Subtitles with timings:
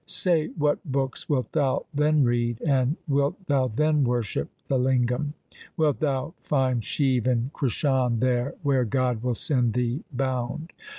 [0.07, 5.35] Say what books wilt thou then read, and wilt thou then worship the lingam?
[5.77, 10.73] Wilt thou find Shiv and Krishan there where God will send thee bound